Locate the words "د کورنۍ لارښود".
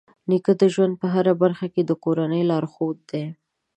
1.85-2.97